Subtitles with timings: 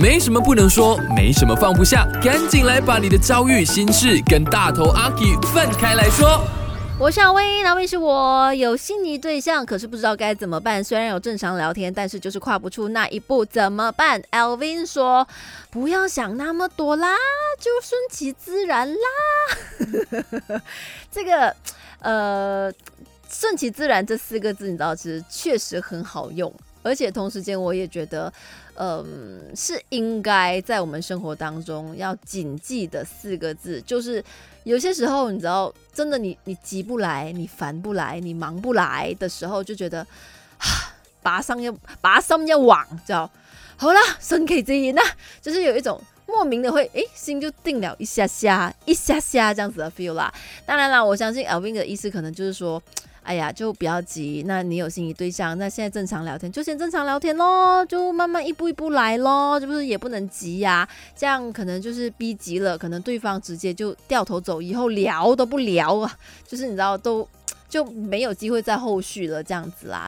[0.00, 6.40] 没什么不能说，没什么放不下，赶紧来把你的遭遇、心事跟大头阿 K 分开来说。
[7.00, 10.82] 我是阿威，那位是我有心仪对象，可是不知道该怎么办。
[10.84, 15.26] 虽然有正常聊天，但是就是跨不出那一步，怎么办？Alvin 说
[15.68, 17.16] ：“不要想那么多啦，
[17.58, 20.62] 就顺其自然啦。
[21.10, 21.52] ”这个
[21.98, 22.72] 呃，
[23.28, 26.52] 顺其自然这四个字，你知道，其实确实很好用，
[26.88, 28.32] 而且同时间我也觉得，
[28.74, 34.24] 嗯，是应该在我们生活当中要谨记的四个字，就是。
[34.64, 40.06] 有些时候，你知道，真的，你你急不来，你烦不来，你忙不来的时候，就觉得，
[41.22, 43.30] 拔上要拔上要往，叫
[43.78, 45.00] 好了，顺其自然呐，
[45.40, 50.30] 就是有一种莫名的会，哎，心就定了一下下，一下下这样子的 feel 啦。
[50.66, 52.82] 当然啦，我相信 Alvin 的意思可能就是说。
[53.28, 54.42] 哎呀，就不要急。
[54.46, 60.88] 那你有心仪对象，那现在正常聊天就先正常聊天咯，就慢慢一步一步来咯，就不是也不能急呀？
[61.14, 66.16] 这样可能就是逼急了，可能对方直接就掉头走，以后聊都不聊啊，
[66.46, 67.28] 就是你知道都
[67.68, 70.06] 就没有机会再后续了，这样子啦。